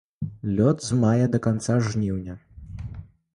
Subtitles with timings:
[0.59, 2.33] Лёт з мая да канца жніўня.